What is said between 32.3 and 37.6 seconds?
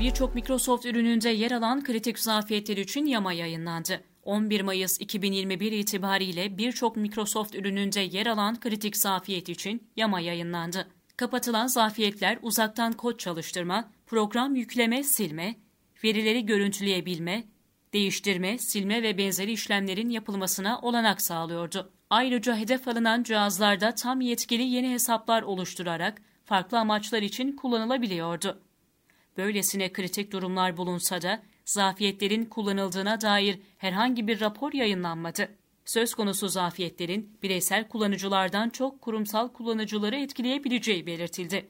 kullanıldığına dair herhangi bir rapor yayınlanmadı. Söz konusu zafiyetlerin